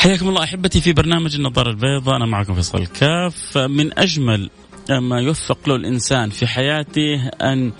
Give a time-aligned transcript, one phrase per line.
[0.00, 2.16] حياكم الله أحبتي في برنامج النظارة البيضاء.
[2.16, 4.50] أنا معكم فيصل الكاف من أجمل
[4.90, 7.72] ما يوفق له الإنسان في حياته أن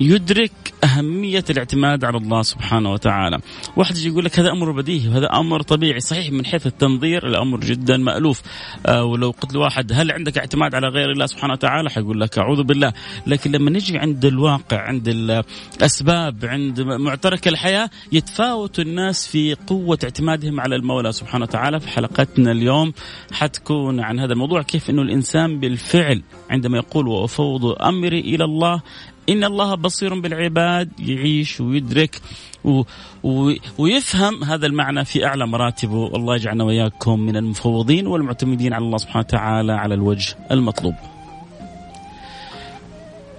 [0.00, 3.38] يدرك أهمية الاعتماد على الله سبحانه وتعالى.
[3.76, 6.00] واحد يقول لك هذا أمر بديهي وهذا أمر طبيعي.
[6.00, 8.42] صحيح من حيث التنظير الأمر جدا مألوف.
[8.86, 12.62] آه ولو قلت لواحد هل عندك اعتماد على غير الله سبحانه وتعالى؟ حيقول لك أعوذ
[12.62, 12.92] بالله.
[13.26, 20.60] لكن لما نجي عند الواقع عند الأسباب عند معترك الحياة يتفاوت الناس في قوة اعتمادهم
[20.60, 21.80] على المولى سبحانه وتعالى.
[21.80, 22.92] في حلقتنا اليوم
[23.32, 28.82] حتكون عن هذا الموضوع كيف أنه الإنسان بالفعل عندما يقول وأفوض أمري إلى الله
[29.28, 32.20] إن الله بصير بالعباد يعيش ويدرك
[32.64, 32.82] و...
[33.22, 33.52] و...
[33.78, 39.26] ويفهم هذا المعنى في أعلى مراتبه الله يجعلنا وإياكم من المفوضين والمعتمدين على الله سبحانه
[39.28, 40.94] وتعالى على الوجه المطلوب.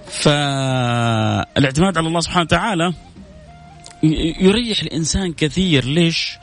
[0.06, 2.92] فالاعتماد على الله سبحانه وتعالى
[4.40, 5.84] يريح الإنسان كثير.
[5.84, 6.38] ليش؟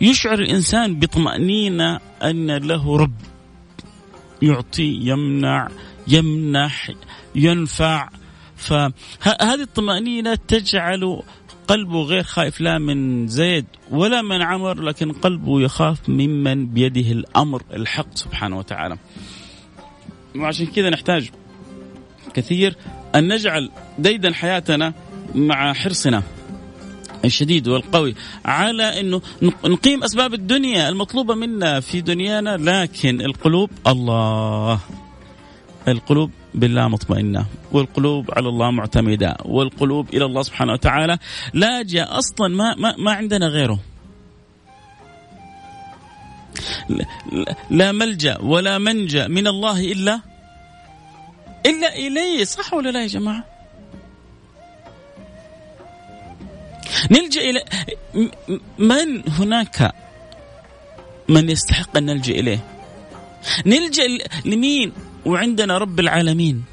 [0.00, 3.14] يشعر الإنسان بطمأنينة أن له رب
[4.42, 5.68] يعطي يمنع
[6.08, 6.90] يمنح
[7.34, 8.08] ينفع.
[8.60, 11.22] فهذه الطمأنينة تجعل
[11.68, 17.62] قلبه غير خائف لا من زيد ولا من عمر لكن قلبه يخاف ممن بيده الأمر
[17.72, 18.98] الحق سبحانه وتعالى.
[20.36, 21.30] وعشان كذا نحتاج
[22.34, 22.76] كثير
[23.14, 24.94] أن نجعل ديدا حياتنا
[25.34, 26.22] مع حرصنا
[27.24, 29.22] الشديد والقوي على إنه
[29.64, 34.80] نقيم أسباب الدنيا المطلوبة منا في دنيانا لكن القلوب الله
[35.88, 37.44] القلوب بالله مطمئنة.
[37.72, 39.36] والقلوب على الله معتمدة.
[39.44, 41.18] والقلوب إلى الله سبحانه وتعالى.
[41.54, 43.78] لاجئة أصلا ما, ما, ما عندنا غيره.
[47.70, 50.20] لا ملجأ ولا منجأ من الله إلا
[51.66, 52.44] إلا إليه.
[52.44, 53.44] صح ولا لا يا جماعة؟
[57.10, 57.64] نلجأ إلى
[58.78, 59.92] من هناك
[61.28, 62.64] من يستحق أن نلجأ إليه؟
[63.66, 64.02] نلجأ
[64.44, 64.92] لمين؟
[65.26, 66.64] وعندنا رب العالمين.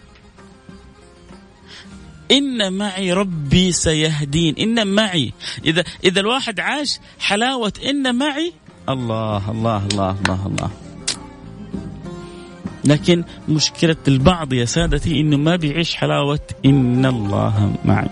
[2.31, 4.55] إن معي ربي سيهدين.
[4.59, 5.33] إن معي.
[5.65, 8.53] إذا إذا الواحد عاش حلاوة إن معي
[8.89, 10.69] الله الله الله الله الله.
[12.85, 18.09] لكن مشكلة البعض يا سادتي إنه ما بيعيش حلاوة إن الله معي.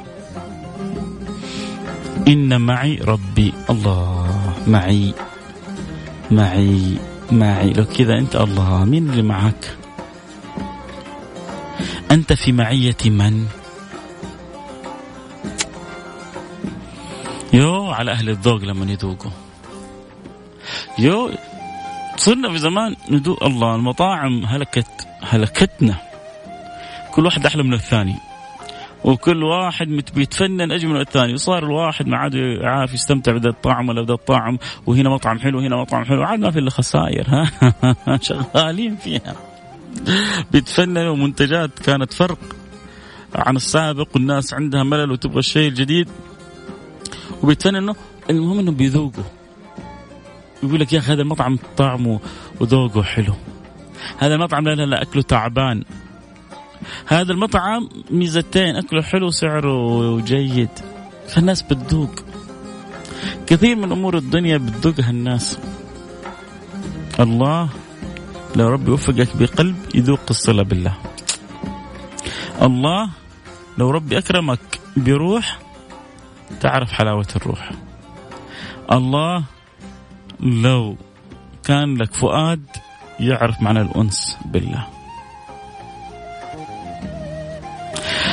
[2.28, 3.54] إن معي ربي.
[3.70, 5.14] الله معي
[6.32, 6.98] معي
[7.32, 7.74] معي.
[7.74, 9.78] لو كذا أنت الله مين اللي معك؟
[12.16, 13.48] أنت في معية من؟
[17.54, 19.32] يو على أهل الذوق لما يذوقوا.
[21.00, 21.32] يو
[22.18, 23.44] صرنا في زمان ندوق.
[23.44, 25.96] الله المطاعم هلكت هلكتنا.
[27.12, 28.16] كل واحد أحلى من الثاني.
[29.04, 31.34] وكل واحد بيتفنن أجمل من الثاني.
[31.34, 34.58] وصار الواحد ما عاد عارف يستمتع بذا الطعم ولا بذا الطعم.
[34.86, 36.24] وهنا مطعم حلو وهنا مطعم حلو.
[36.24, 37.50] عاد ما في إلا خسائر ها؟
[38.28, 39.55] شغالين فيها.
[40.52, 42.40] بيتفننوا منتجات كانت فرق
[43.36, 46.10] عن السابق والناس عندها ملل وتبغى الشيء الجديد.
[47.44, 47.94] وبيتفننوا
[48.30, 49.24] المهم انهم بيذوقوا
[50.64, 52.20] يقول لك يا أخي هذا المطعم طعمه
[52.60, 53.34] وذوقه حلو.
[54.18, 55.84] هذا المطعم لا لا لا أكله تعبان.
[57.06, 60.70] هذا المطعم ميزتين أكله حلو سعره جيد.
[61.28, 62.16] فالناس بتذوق.
[63.48, 65.60] كثير من أمور الدنيا بتذوقها الناس.
[67.20, 67.70] الله.
[68.56, 70.94] لو ربي وفقك بقلب يذوق الصلة بالله.
[72.62, 73.10] الله
[73.78, 74.60] لو ربي أكرمك
[74.98, 75.60] بروح
[76.62, 77.72] تعرف حلاوة الروح.
[78.92, 79.44] الله
[80.40, 80.98] لو
[81.64, 82.64] كان لك فؤاد
[83.20, 84.88] يعرف معنى الأنس بالله.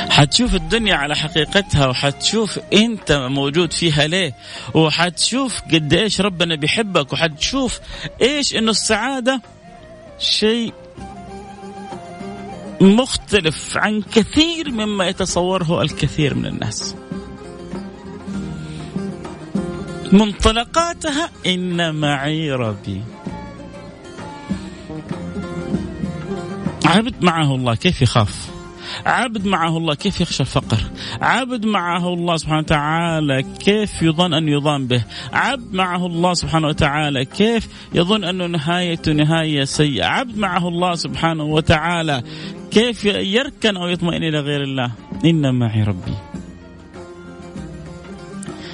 [0.09, 4.35] حتشوف الدنيا على حقيقتها وحتشوف أنت موجود فيها ليه
[4.73, 7.79] وحتشوف قد إيش ربنا بيحبك وحتشوف
[8.21, 9.41] إيش إنه السعادة
[10.23, 10.73] شيء
[12.81, 16.95] مختلف عن كثير مما يتصوره الكثير من الناس.
[20.11, 23.01] منطلقاتها إن معي ربي.
[26.85, 28.52] عبد معه الله كيف يخاف؟
[29.05, 30.77] عبد معه الله كيف يخشى الفقر؟
[31.21, 35.03] عبد معه الله سبحانه وتعالى كيف يظن أن يضام به؟
[35.33, 41.43] عبد معه الله سبحانه وتعالى كيف يظن أنه نهايته نهاية سيئة؟ عبد معه الله سبحانه
[41.43, 42.23] وتعالى
[42.71, 44.91] كيف يركن أو يطمئن إلى غير الله؟
[45.25, 46.32] إن معي ربي.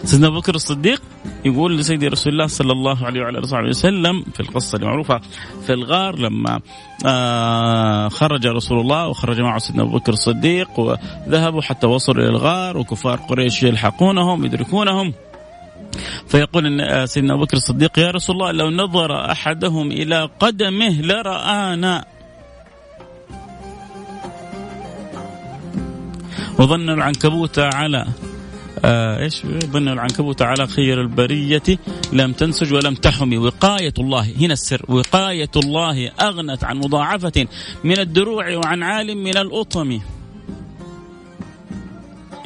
[0.03, 1.01] سيدنا أبو بكر الصديق
[1.45, 5.21] يقول لسيدي رسول الله صلى الله عليه وعلى آله وسلم في القصة المعروفة
[5.65, 6.59] في الغار لما
[7.05, 12.77] آه خرج رسول الله وخرج معه سيدنا أبو بكر الصديق وذهبوا حتى وصلوا إلى الغار
[12.77, 15.13] وكفار قريش يلحقونهم يدركونهم.
[16.27, 22.05] فيقول آه، سيدنا أبو بكر الصديق يا رسول الله لو نظر أحدهم إلى قدمه لرآنا.
[26.59, 28.07] وظن العنكبوت على
[28.85, 31.63] آه إيش؟ ظن العنكبوت على خير البرية.
[32.13, 33.37] لم تنسج ولم تحمي.
[33.37, 34.33] وقاية الله.
[34.39, 34.85] هنا السر.
[34.87, 37.47] وقاية الله أغنت عن مضاعفة
[37.83, 39.99] من الدروع وعن عالم من الأطم.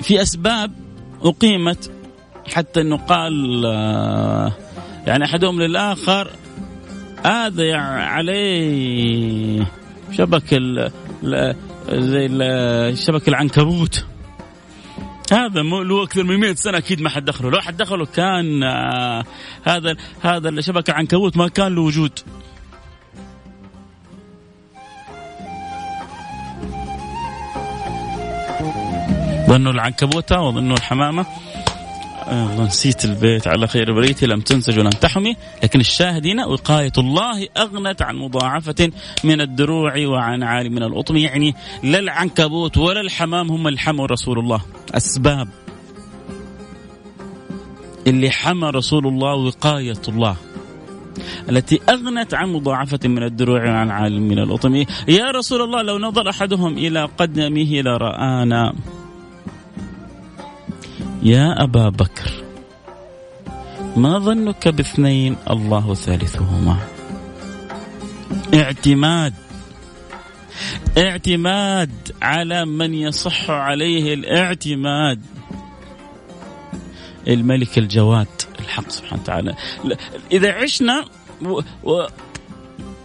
[0.01, 0.71] في أسباب
[1.23, 1.91] أقيمت
[2.53, 4.53] حتى أنه قال آه
[5.07, 6.29] يعني أحدهم للآخر
[7.25, 9.65] هذا يعني عليه
[10.11, 10.61] شبك
[11.91, 14.05] زي شبك العنكبوت.
[15.33, 17.49] هذا له أكثر من 100 سنة أكيد ما حد دخله.
[17.51, 19.23] لو حد دخله كان آه
[19.63, 22.19] هذا هذا الشبكه عنكبوت ما كان له وجود.
[29.47, 31.25] ظنوا العنكبوتة وظنوا الحمامة.
[32.27, 33.47] والله نسيت البيت.
[33.47, 35.35] على خير بريتي لم تنسج ولم تحمي.
[35.63, 38.91] لكن الشاهد هنا وقاية الله أغنت عن مضاعفة
[39.23, 41.17] من الدروع وعن عالي من الأطم.
[41.17, 44.61] يعني لا العنكبوت ولا الحمام هم اللي حموا رسول الله.
[44.91, 45.47] أسباب
[48.07, 50.35] اللي حمى رسول الله وقاية الله.
[51.49, 54.75] التي أغنت عن مضاعفة من الدروع وعن عالم من الأطم.
[55.07, 58.73] يا رسول الله لو نظر أحدهم إلى قدمه لرآنا.
[61.23, 62.43] يا أبا بكر
[63.95, 66.77] ما ظنك باثنين الله ثالثهما؟
[68.53, 69.33] اعتماد
[70.97, 75.21] اعتماد على من يصح عليه الاعتماد.
[77.27, 78.27] الملك الجواد
[78.59, 79.55] الحق سبحانه وتعالى.
[80.31, 81.05] إذا عشنا
[81.41, 82.07] و و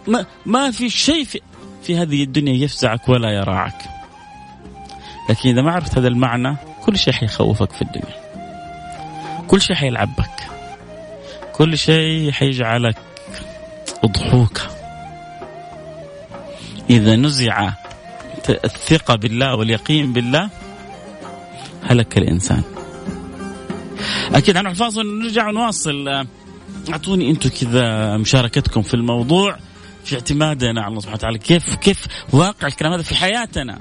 [0.07, 1.41] ما, ما في شيء في,
[1.83, 3.81] في هذه الدنيا يفزعك ولا يراعك.
[5.29, 6.57] لكن إذا ما عرفت هذا المعنى
[6.89, 8.15] كل شيء حيخوفك في الدنيا.
[9.47, 10.47] كل شيء حيلعبك.
[11.53, 12.95] كل شيء حيجعلك
[14.03, 14.61] أضحوك.
[16.89, 17.73] إذا نزع
[18.49, 20.49] الثقة بالله واليقين بالله
[21.83, 22.63] هلك الإنسان.
[24.33, 26.25] أكيد عن الفاصل نرجع ونواصل
[26.89, 29.57] أعطوني أنتم كذا مشاركتكم في الموضوع
[30.05, 31.37] في اعتمادنا على الله سبحانه وتعالى.
[31.37, 33.79] كيف كيف واقع الكلام هذا في حياتنا؟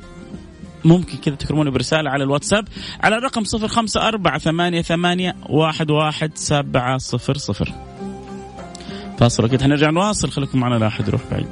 [0.84, 2.68] ممكن كذا تكرموني برسالة على الواتساب.
[3.00, 7.72] على الرقم صفر خمسة أربعة ثمانية ثمانية واحد واحد سبعة صفر صفر.
[9.18, 10.30] فاصل أكيد حنرجع نواصل.
[10.30, 11.48] خليكم معنا لا أحد يروح بعيد.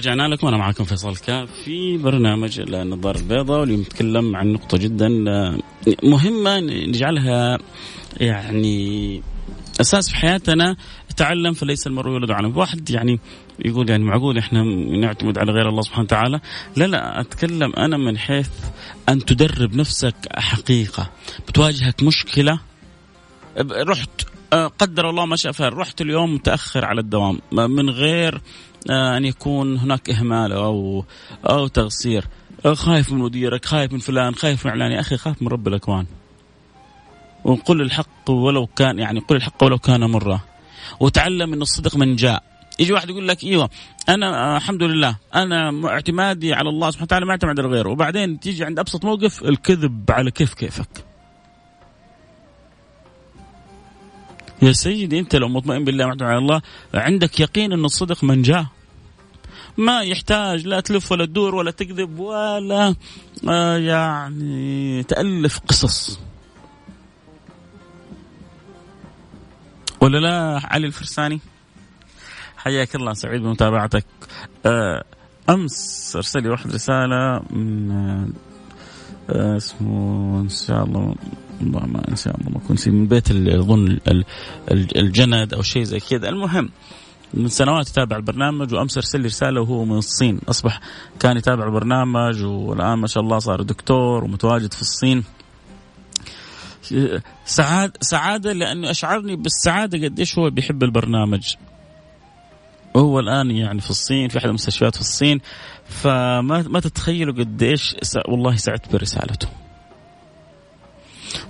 [0.00, 5.08] رجعنا لكم أنا معكم فيصل كاف في برنامج النظاره البيضاء واليوم نتكلم عن نقطة جدا
[6.02, 7.58] مهمة نجعلها
[8.16, 9.22] يعني
[9.80, 10.76] أساس في حياتنا.
[11.16, 12.90] تعلم فليس المرء يولد على واحد.
[12.90, 13.20] يعني
[13.64, 14.64] يقول يعني معقول إحنا
[14.98, 16.40] نعتمد على غير الله سبحانه وتعالى؟
[16.76, 18.50] لا لا أتكلم أنا من حيث
[19.08, 21.10] أن تدرب نفسك حقيقة.
[21.48, 22.60] بتواجهك مشكلة
[23.72, 24.10] رحت
[24.78, 28.40] قدر الله ما شاء فعل رحت اليوم متأخر على الدوام من غير
[28.90, 31.04] أن يكون هناك إهمال أو
[31.50, 32.24] أو تقصير.
[32.66, 35.68] آه، خايف من مديرك خايف من فلان خايف من اعلان يا أخي خاف من رب
[35.68, 36.06] الأكوان.
[37.44, 40.44] وقل الحق ولو كان يعني قل الحق ولو كان مرة.
[41.00, 42.42] وتعلم أن الصدق من جاء.
[42.78, 43.70] يجي واحد يقول لك إيوه
[44.08, 45.16] أنا آه، الحمد لله.
[45.34, 47.90] أنا اعتمادي على الله سبحانه وتعالى ما اعتمد على غيره.
[47.90, 51.09] وبعدين تيجي عند أبسط موقف الكذب على كيف كيفك.
[54.62, 56.62] يا سيدي أنت لو مطمئن بالله وعد على الله
[56.94, 58.66] عندك يقين أن الصدق من جاء.
[59.76, 62.94] ما يحتاج لا تلف ولا تدور ولا تكذب ولا
[63.48, 66.20] آه يعني تألف قصص.
[70.00, 71.40] ولا لا علي الفرساني؟
[72.56, 74.04] حياك الله سعيد بمتابعتك.
[74.66, 75.04] آه
[75.50, 77.90] أمس أرسل لي واحد رسالة من
[79.30, 81.14] آه اسمه إن شاء الله
[81.60, 83.98] والله ما ان شاء الله ما اكون من بيت اظن
[84.96, 86.28] الجند أو شيء زي كذا.
[86.28, 86.70] المهم
[87.34, 90.40] من سنوات يتابع البرنامج وامس ارسل لي رسالة وهو من الصين.
[90.48, 90.80] أصبح
[91.20, 95.24] كان يتابع البرنامج والآن ما شاء الله صار دكتور ومتواجد في الصين.
[97.44, 101.54] سعادة سعادة لأنه أشعرني بالسعادة قديش هو بيحب البرنامج.
[102.96, 105.40] هو الآن يعني في الصين في أحد المستشفيات في الصين.
[105.88, 107.96] فما ما تتخيلوا قديش
[108.28, 109.48] والله سعدت برسالته.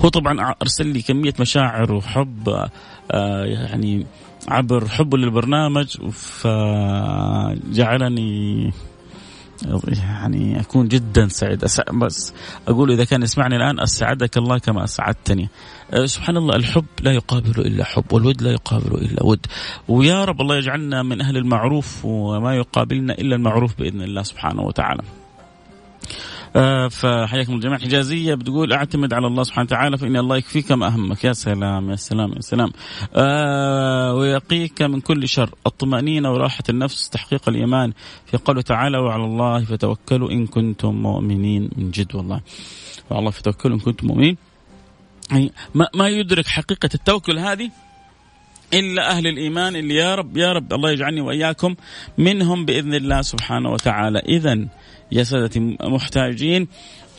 [0.00, 2.49] هو طبعا أرسل لي كمية مشاعر وحب
[3.11, 4.07] آه يعني
[4.49, 7.61] عبر حبه للبرنامج فجعلني
[9.88, 11.64] يعني أكون جدا سعيد.
[11.92, 12.35] بس
[12.69, 15.49] أقول إذا كان يسمعني الآن أسعدك الله كما أسعدتني.
[15.92, 19.47] أه، سبحان الله الحب لا يقابل إلا حب والود لا يقابل إلا ود.
[19.88, 25.02] ويا رب الله يجعلنا من أهل المعروف وما يقابلنا إلا المعروف بإذن الله سبحانه وتعالى.
[25.02, 25.19] آه
[26.90, 27.78] فحياكم الجميع.
[27.78, 31.25] حجازية بتقول أعتمد على الله سبحانه وتعالى فإن الله يكفيك ما أهمك.
[31.25, 32.71] يا سلام يا سلام يا سلام.
[33.14, 35.50] آه ويقيك من كل شر.
[35.66, 37.92] الطمأنينة وراحة النفس تحقيق الإيمان
[38.26, 41.71] في قوله تعالى وعلى الله فتوكلوا إن كنتم مؤمنين.
[41.76, 42.40] من جد والله.
[43.11, 44.37] وعلى الله فتوكلوا إن كنتم مؤمنين.
[45.30, 47.71] يعني ما, ما يدرك حقيقة التوكل هذه
[48.75, 51.75] إلا أهل الإيمان اللي يا رب يا رب الله يجعلني وإياكم
[52.19, 54.19] منهم بإذن الله سبحانه وتعالى.
[54.19, 54.69] اذا
[55.12, 56.69] يا سادتي محتاجين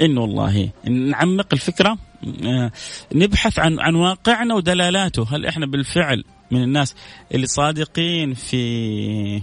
[0.02, 1.98] انه والله نعمق الفكرة
[2.46, 2.72] آه،
[3.16, 5.28] نبحث عن عن واقعنا ودلالاته.
[5.36, 6.96] هل إحنا بالفعل من الناس
[7.34, 9.42] اللي صادقين في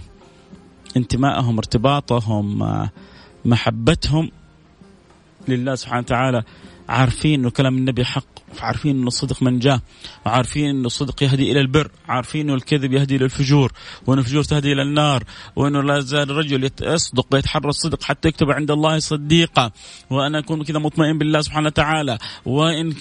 [0.97, 2.89] انتمائهم ارتباطهم آه،
[3.45, 4.31] محبتهم
[5.47, 6.43] لله سبحانه وتعالى
[6.89, 8.23] عارفين إنه كلام النبي حق
[8.59, 9.79] عارفين إنه الصدق من جاء
[10.25, 13.71] وعارفين إنه الصدق يهدي إلى البر عارفين إنه الكذب يهدي إلى الفجور
[14.07, 15.23] وان الفجور تهدي إلى النار
[15.55, 19.71] وإنه لا يزال الرجل يصدق ويتحرى الصدق حتى يكتب عند الله صديقا.
[20.09, 22.17] وأنا أكون كذا مطمئن بالله سبحانه وتعالى.
[22.45, 22.93] وإن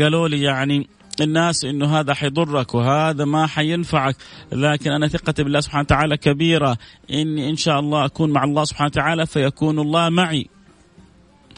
[0.00, 0.88] قالوا لي يعني
[1.20, 4.16] الناس إنه هذا حيضرك وهذا ما حينفعك
[4.52, 6.78] لكن أنا ثقتي بالله سبحانه وتعالى كبيرة.
[7.10, 10.53] إني إن شاء الله أكون مع الله سبحانه وتعالى فيكون الله معي.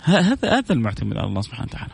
[0.03, 1.93] هذا هذا المعتمد على الله سبحانه وتعالى.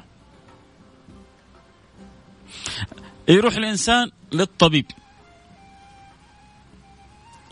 [3.29, 4.87] يروح الإنسان للطبيب.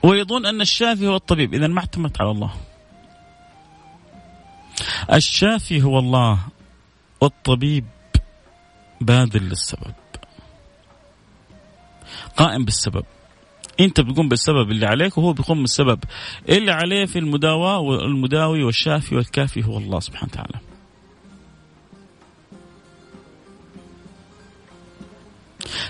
[0.03, 1.55] ويظن أن الشافي هو الطبيب.
[1.55, 2.55] اذا ما اعتمدت على الله.
[5.13, 6.39] الشافي هو الله
[7.21, 7.87] والطبيب
[9.01, 9.95] باذل للسبب.
[12.37, 13.05] قائم بالسبب.
[13.81, 15.99] انت بتقوم بالسبب اللي عليك وهو بيقوم بالسبب
[16.49, 20.61] اللي عليه في المداواة والمداوي والشافي والكافي هو الله سبحانه وتعالى.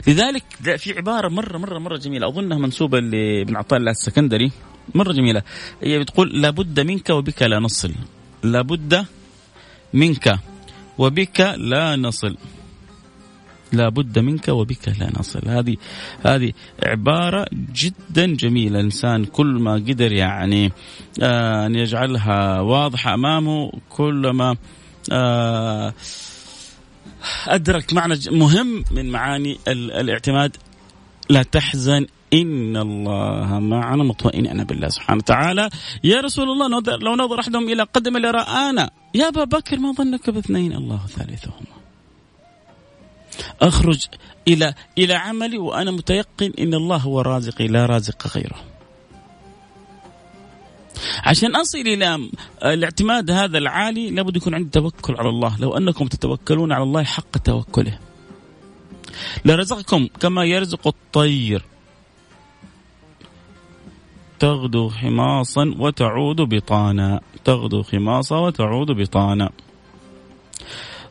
[0.06, 0.44] لذلك
[0.76, 4.52] في عبارة مرة مرة مرة جميلة أظنها منسوبة لابن عطاء الله السكندري.
[4.94, 5.42] مرة جميلة.
[5.82, 7.94] هي بتقول لابد منك وبك لا نصل.
[8.42, 9.06] لابد
[9.94, 10.38] منك
[10.98, 12.36] وبك لا نصل.
[13.72, 15.76] لا بد منك وبك لا نصل هذه
[16.26, 18.80] هذه عبارة جدا جميلة.
[18.80, 20.72] الإنسان كل ما قدر يعني
[21.22, 24.56] آه أن يجعلها واضحة أمامه كلما
[25.12, 25.94] آه
[27.46, 30.56] أدرك معنى مهم من معاني الاعتماد.
[31.30, 32.06] لا تحزن.
[32.34, 34.04] إن الله معنا.
[34.04, 35.70] مطمئن بالله سبحانه وتعالى.
[36.04, 38.90] يا رسول الله لو نظر أحدهم إلى قدم لرآنا.
[39.14, 41.79] يا أبا بكر ما ظنك باثنين؟ الله ثالثهما.
[43.62, 44.06] أخرج
[44.48, 48.56] إلى إلى عملي وأنا متيقن إن الله هو رازقي لا رازق غيره.
[51.24, 52.30] عشان أصل إلى
[52.64, 57.38] الاعتماد هذا العالي لابد يكون عندي توكل على الله، لو أنكم تتوكلون على الله حق
[57.38, 57.98] توكله.
[59.44, 61.64] لرزقكم كما يرزق الطير
[64.38, 69.50] تغدو خماصا وتعود بطانا تغدو خماصا وتعود بطانا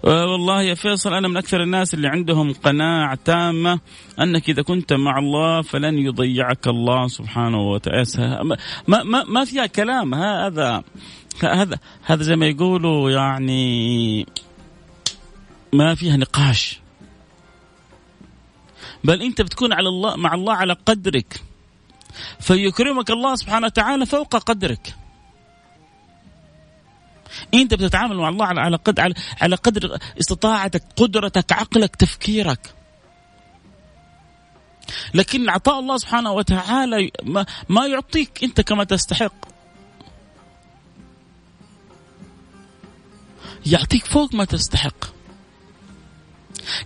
[0.04, 3.80] والله يا فيصل أنا من أكثر الناس اللي عندهم قناعة تامة
[4.20, 8.58] أنك إذا كنت مع الله فلن يضيعك الله سبحانه وتعالى.
[8.88, 10.84] ما ما ما فيها كلام هذا
[11.44, 14.26] هذا هذا زي ما يقولوا يعني
[15.74, 16.80] ما فيها نقاش.
[19.04, 21.42] بل أنت بتكون على الله مع الله على قدرك.
[22.40, 24.96] فيكرمك الله سبحانه وتعالى فوق قدرك.
[27.54, 32.74] انت بتتعامل مع الله على قدر على قدر استطاعتك قدرتك عقلك تفكيرك.
[35.14, 37.12] لكن عطاء الله سبحانه وتعالى
[37.70, 39.34] ما يعطيك انت كما تستحق.
[43.66, 45.06] يعطيك فوق ما تستحق.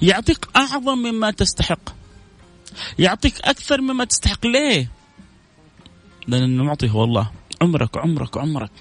[0.02, 1.90] يعطيك أعظم مما تستحق.
[3.00, 4.46] يعطيك أكثر مما تستحق.
[4.46, 4.92] ليه؟
[6.28, 7.32] لأن المعطي هو الله.
[7.62, 8.72] عمرك عمرك عمرك.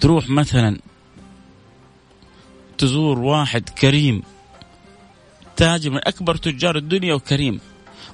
[0.00, 0.78] تروح مثلا
[2.78, 4.22] تزور واحد كريم
[5.56, 7.60] تاجر من أكبر تجار الدنيا وكريم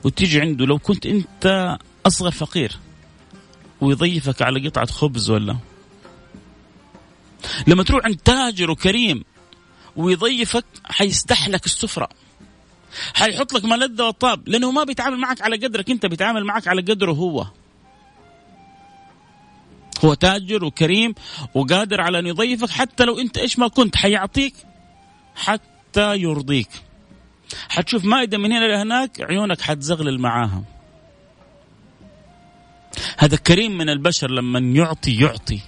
[0.04, 1.76] وتيجي عنده لو كنت أنت
[2.06, 2.78] أصغر فقير
[3.80, 5.56] ويضيفك على قطعة خبز ولا؟
[7.66, 9.24] لما تروح عند تاجر وكريم
[9.96, 12.08] ويضيفك حيستحلك السفرة
[13.14, 17.12] حيحط لك ملذة وطاب لأنه ما بيتعامل معك على قدرك أنت بيتعامل معك على قدره
[17.12, 17.46] هو.
[20.04, 21.14] هو تاجر وكريم
[21.54, 24.54] وقادر على أن يضيفك حتى لو أنت إيش ما كنت حيعطيك
[25.34, 26.68] حتى يرضيك.
[27.68, 30.62] حتشوف مائدة من هنا لهناك عيونك حتزغلل معاها.
[33.18, 35.60] هذا كريم من البشر لما يعطي يعطي.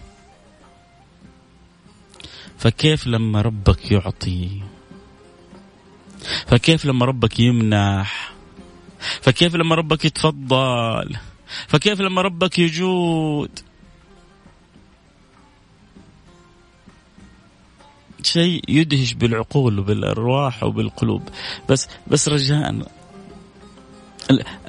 [2.58, 4.62] فكيف لما ربك يعطي؟
[6.46, 8.32] فكيف لما ربك يمنح؟
[9.20, 11.16] فكيف لما ربك يتفضل؟
[11.68, 13.67] فكيف لما ربك يجود؟
[18.32, 21.22] شيء يدهش بالعقول وبالأرواح وبالقلوب.
[21.68, 22.86] بس بس رجاء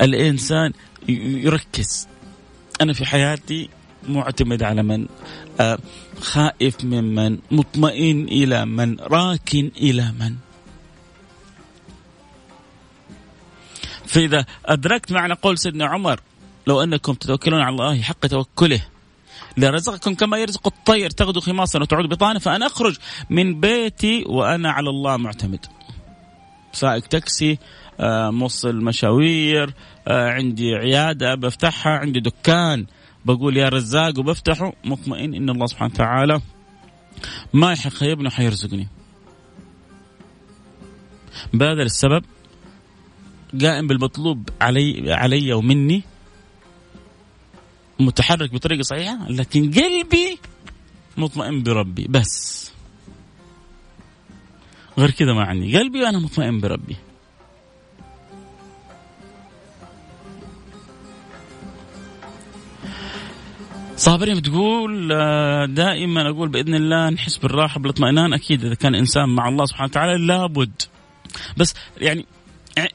[0.02, 0.74] الإنسان
[1.08, 2.08] يركز.
[2.82, 3.70] أنا في حياتي
[4.10, 5.08] معتمد على من؟
[5.60, 5.78] آه،
[6.20, 10.36] خائف ممن مطمئن إلى من؟ راكن إلى من؟
[14.06, 16.20] فإذا أدركت معنى قول سيدنا عمر
[16.68, 18.82] لو أنكم تتوكلون على الله حق توكله
[19.60, 21.10] لرزقكم كما يرزق الطير.
[21.10, 22.98] تغدو خماصا وتعود بطانا فأنا أخرج
[23.30, 25.66] من بيتي وأنا على الله معتمد.
[26.74, 27.58] سائق تاكسي
[28.00, 29.74] آه، موصل مشاوير
[30.08, 32.86] آه، عندي عيادة بفتحها عندي دكان.
[33.26, 36.42] بقول يا رزاق وبفتحه مطمئن إن الله سبحانه وتعالى
[37.54, 38.88] ما حيخيبني وحيرزقني
[41.54, 42.24] بهذا السبب
[43.62, 46.04] قائم بالمطلوب علي علي ومني
[48.00, 50.40] متحرك بطريقة صحيحة لكن قلبي
[51.18, 52.72] مطمئن بربي بس.
[54.98, 56.96] غير كذا ما عندي قلبي وأنا مطمئن بربي.
[63.96, 69.50] صابرين بتقول آه، دائما أقول بإذن الله نحس بالراحه بالاطمئنان أكيد إذا كان إنسان مع
[69.50, 70.82] الله سبحانه وتعالى لابد.
[71.58, 72.26] بس يعني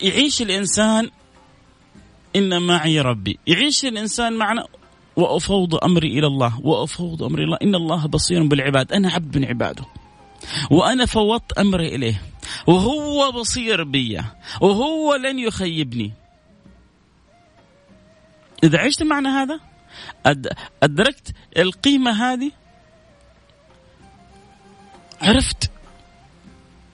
[0.00, 1.10] يعيش الإنسان
[2.36, 3.38] ان معي ربي.
[3.46, 4.66] يعيش الإنسان معنا
[5.16, 7.58] وأفوض أمري إلى الله وأفوض أمري إلى الله.
[7.62, 9.84] إن الله بصير بالعباد أنا عبد من عباده.
[10.70, 12.22] وأنا فوضت أمري إليه
[12.66, 14.20] وهو بصير بي
[14.60, 16.12] وهو لن يخيبني.
[18.64, 19.60] إذا عشت معنى هذا؟
[20.82, 22.50] أدركت القيمة هذه؟
[25.22, 25.70] عرفت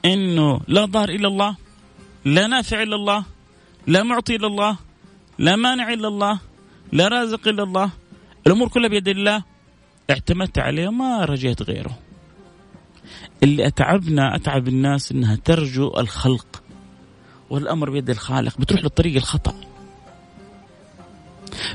[0.05, 1.57] إنه لا ضار إلا الله
[2.25, 3.25] لا نافع إلا الله
[3.87, 4.77] لا معطي إلا الله
[5.39, 6.39] لا مانع إلا الله
[6.93, 7.91] لا رازق إلا الله
[8.47, 9.45] الأمور كلها بيد الله.
[10.11, 11.99] اعتمدت عليه ما رجيت غيره.
[13.43, 16.63] اللي أتعبنا أتعب الناس إنها ترجو الخلق.
[17.51, 18.59] والأمر بيد الخالق.
[18.59, 19.55] بتروح للطريق الخطأ.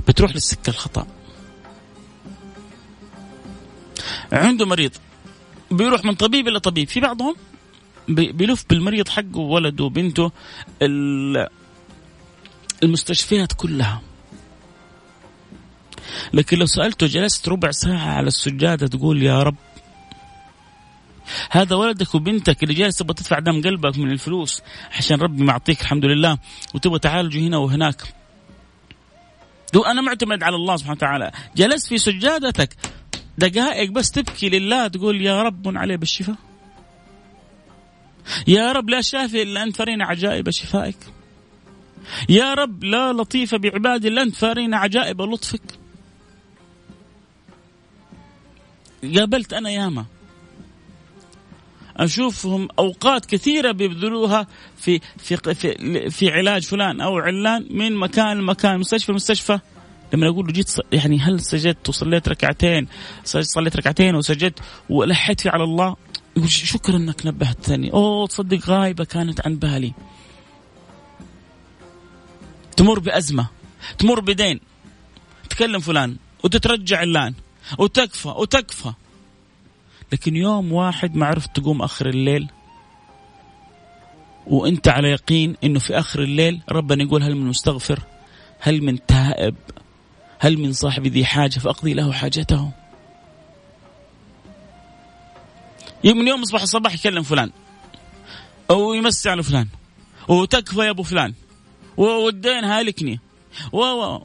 [0.07, 1.07] بتروح للسكة الخطأ.
[4.31, 4.91] عنده مريض.
[5.71, 6.87] بيروح من طبيب إلى طبيب.
[6.87, 7.35] في بعضهم
[8.07, 10.31] بيلف بالمريض حقه ولده وبنته
[12.83, 14.01] المستشفيات كلها.
[16.33, 19.55] لكن لو سألته جلست ربع ساعة على السجادة تقول يا رب
[21.51, 24.61] هذا ولدك وبنتك اللي جالس تبغى تدفع دم قلبك من الفلوس
[24.97, 26.37] عشان ربي معطيك الحمد لله
[26.75, 28.01] وتبغى تعالجه هنا وهناك.
[29.67, 32.75] تقول أنا معتمد على الله سبحانه وتعالى جلست في سجادتك
[33.37, 36.35] دقائق بس تبكي لله تقول يا رب عليه بالشفاء.
[38.47, 40.97] يا رب لا شافي إلا أنت فرينا عجائب شفائك.
[42.29, 45.84] يا رب لا لطيف بعبادي إلا أنت فرينا عجائب لطفك.
[49.13, 50.05] قابلت أنا ياما.
[51.97, 58.79] أشوفهم أوقات كثيرة بيبذلوها في في في, في علاج فلان أو علان من مكان لمكان
[58.79, 59.59] مستشفى لمستشفى.
[60.13, 62.87] لما أقول له جيت يعني هل سجدت وصليت ركعتين؟
[63.23, 65.95] صليت ركعتين وسجدت ولحيت على الله؟
[66.47, 69.93] شكرا إنك نبهتني أوه تصدق غايبة كانت عن بالي.
[72.77, 73.47] تمر بأزمة
[73.97, 74.59] تمر بدين.
[75.49, 77.33] تكلم فلان وتترجع علان
[77.77, 78.93] وتكفى وتكفى.
[80.13, 82.49] لكن يوم واحد ما عرفت تقوم آخر الليل
[84.47, 87.99] وأنت على يقين إنه في آخر الليل ربنا يقول هل من مستغفر؟
[88.59, 89.55] هل من تائب؟
[90.39, 92.71] هل من صاحب ذي حاجة؟ فأقضي له حاجته.
[96.03, 97.51] من يوم يصبح الصباح يكلم فلان
[98.69, 99.67] أو يمسي على فلان
[100.27, 101.33] وتكفى يا أبو فلان
[101.97, 103.19] والدين هالكني
[103.71, 103.79] و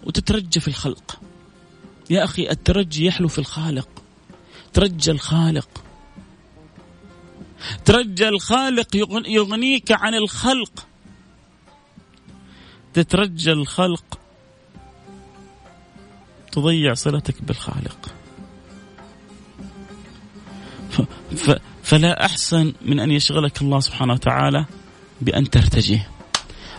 [0.05, 1.21] وتترجى في الخلق.
[2.11, 3.89] يا أخي الترجي يحلو في الخالق.
[4.73, 5.69] ترجى الخالق.
[7.85, 8.97] ترجى الخالق
[9.27, 10.87] يغنيك عن الخلق.
[12.95, 14.19] تترجى الخلق.
[16.53, 18.15] تضيع صلتك بالخالق.
[21.83, 24.67] فلا أحسن من أن يشغلك الله سبحانه وتعالى
[25.21, 26.11] بأن ترتجيه.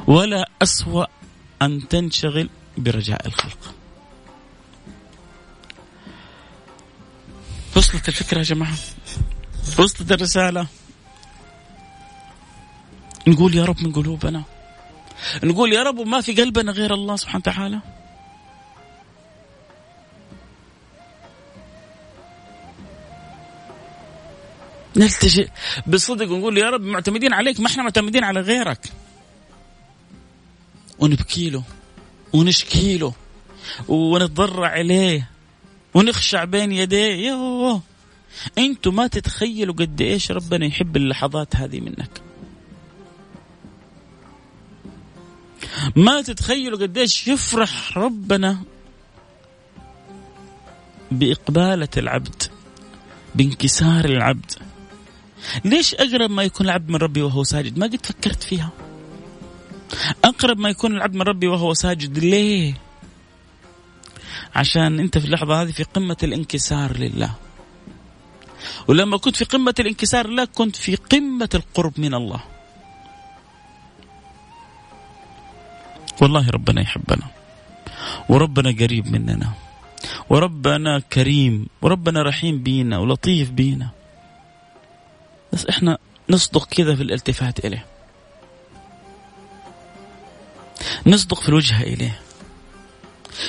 [0.08, 1.06] ولا أسوأ
[1.62, 3.76] أن تنشغل برجاء الخلق.
[7.76, 8.78] وصلت الفكرة يا جماعة.
[9.80, 10.68] وصلت الرسالة.
[13.28, 14.44] نقول يا رب من قلوبنا.
[15.44, 17.80] نقول يا رب ما في قلبنا غير الله سبحانه وتعالى.
[24.96, 25.50] نلتجئ
[25.88, 28.92] بصدق ونقول يا رب معتمدين عليك ما إحنا معتمدين على غيرك.
[31.00, 31.64] ونبكي له
[32.34, 33.14] ونشكي له
[33.88, 35.31] ونتضرع إليه.
[35.94, 37.82] ونخشع بين يديه يوه.
[38.58, 42.22] أنتم ما تتخيلوا قد إيش ربنا يحب اللحظات هذه منك.
[45.96, 48.58] ما تتخيلوا قد إيش يفرح ربنا
[51.12, 52.44] بإقبالة العبد
[53.36, 54.52] بانكسار العبد.
[55.66, 58.70] ليش أقرب ما يكون العبد من ربي وهو ساجد؟ ما قد فكرت فيها.
[60.24, 62.74] أقرب ما يكون العبد من ربي وهو ساجد ليه؟
[64.56, 67.34] عشان أنت في اللحظة هذه في قمة الانكسار لله.
[68.88, 72.44] ولما كنت في قمة الانكسار لله كنت في قمة القرب من الله.
[76.22, 77.28] والله ربنا يحبنا.
[78.30, 79.54] وربنا قريب مننا.
[80.30, 81.68] وربنا كريم.
[81.82, 83.90] وربنا رحيم بينا ولطيف بينا.
[85.54, 85.98] بس إحنا
[86.30, 87.86] نصدق كذا في الالتفات إليه.
[91.08, 92.20] نصدق في الوجهه إليه.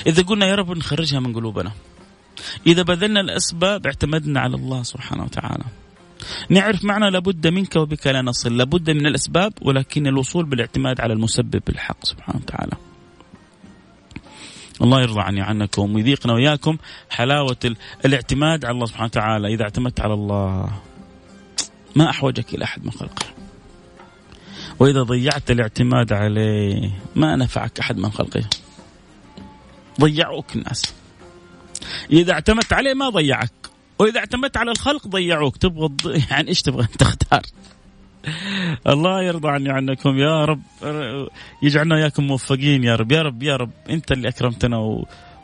[0.07, 1.73] إذا قلنا يا رب نخرجها من قلوبنا.
[2.67, 5.65] إذا بذلنا الأسباب اعتمدنا على الله سبحانه وتعالى.
[6.49, 8.57] نعرف معنى لابد منك وبك لا نصل.
[8.57, 12.77] لابد من الأسباب ولكن الوصول بالاعتماد على المسبب الحق سبحانه وتعالى.
[14.83, 16.77] الله يرضى عني عنكم ويذيقنا وإياكم
[17.11, 19.55] حلاوة الاعتماد على الله سبحانه وتعالى.
[19.55, 20.73] إذا اعتمدت على الله
[21.97, 23.27] ما أحوجك إلى أحد من خلقه.
[24.79, 28.45] وإذا ضيعت الاعتماد عليه ما نفعك أحد من خلقه.
[30.01, 30.95] ضيعوك الناس.
[32.11, 33.53] إذا اعتمدت عليه ما ضيعك.
[33.99, 35.57] وإذا اعتمدت على الخلق ضيعوك.
[35.57, 35.89] تبغى
[36.31, 37.43] يعني إيش تبغى؟ تختار
[38.87, 40.63] الله يرضى عني عنكم يا رب
[41.63, 43.13] يجعلنا اياكم موفقين يا رب.
[43.13, 43.71] يا رب يا رب.
[43.91, 44.77] أنت اللي أكرمتنا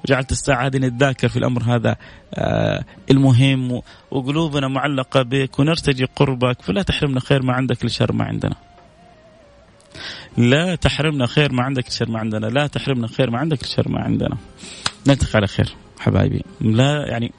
[0.04, 1.96] وجعلت الساعة هذه نتذاكر في الأمر هذا
[2.34, 6.62] آه المهم وقلوبنا معلقة بك ونرتجي قربك.
[6.62, 8.67] فلا تحرمنا خير ما عندك لشر ما عندنا.
[10.38, 14.00] لا تحرمنا خير ما عندك لشر ما عندنا لا تحرمنا خير ما عندك لشر ما
[14.00, 14.36] عندنا.
[15.06, 16.44] نلتقي على خير حبايبي.
[16.60, 17.32] لا يعني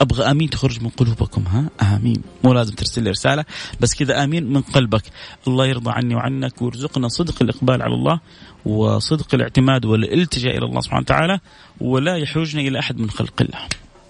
[0.00, 2.22] أبغى آمين تخرج من قلوبكم ها؟ آمين.
[2.44, 3.44] مو لازم ترسل لي رسالة
[3.80, 5.02] بس كذا آمين من قلبك.
[5.48, 8.20] الله يرضى عني وعنك ويرزقنا صدق الإقبال على الله
[8.64, 11.40] وصدق الاعتماد والالتجاء إلى الله سبحانه وتعالى
[11.80, 13.60] ولا يحوجنا إلى أحد من خلق الله.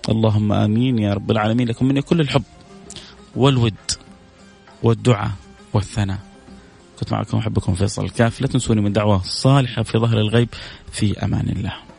[0.08, 1.68] اللهم آمين يا رب العالمين.
[1.68, 2.42] لكم مني كل الحب
[3.36, 3.74] والود
[4.82, 5.30] والدعاء
[5.72, 6.29] والثناء.
[7.00, 10.48] كنت معكم أحبكم فيصل الكاف لا تنسوني من دعوة صالحة في ظهر الغيب.
[10.92, 11.89] في أمان الله.